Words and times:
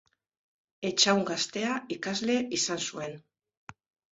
Etxahun 0.89 1.21
gaztea 1.27 1.75
ikasle 1.97 2.39
izan 2.61 2.83
zuen. 2.89 3.15